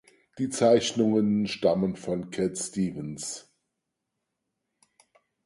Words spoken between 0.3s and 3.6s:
Die Zeichnungen stammen von Cat Stevens.